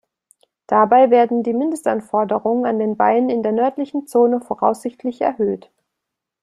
[0.65, 5.69] Dabei werden die Mindestanforderungen an den Wein in der nördlichen Zone voraussichtlich erhöht.